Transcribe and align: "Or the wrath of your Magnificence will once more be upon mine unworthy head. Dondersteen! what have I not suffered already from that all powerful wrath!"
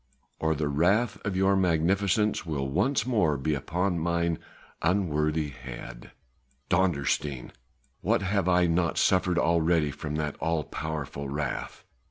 "Or 0.39 0.55
the 0.55 0.67
wrath 0.67 1.19
of 1.23 1.35
your 1.37 1.55
Magnificence 1.55 2.43
will 2.43 2.67
once 2.67 3.05
more 3.05 3.37
be 3.37 3.53
upon 3.53 3.99
mine 3.99 4.39
unworthy 4.81 5.49
head. 5.49 6.09
Dondersteen! 6.71 7.51
what 7.99 8.23
have 8.23 8.49
I 8.49 8.65
not 8.65 8.97
suffered 8.97 9.37
already 9.37 9.91
from 9.91 10.15
that 10.15 10.37
all 10.39 10.63
powerful 10.63 11.29
wrath!" 11.29 11.83